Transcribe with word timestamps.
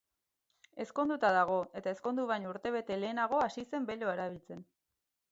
Ezkonduta 0.83 1.29
dago, 1.35 1.57
eta 1.81 1.91
ezkondu 1.95 2.25
baino 2.31 2.49
urtebete 2.53 2.97
lehenago 3.01 3.43
hasi 3.49 3.65
zen 3.75 3.85
beloa 3.91 4.15
erabiltzen. 4.19 4.65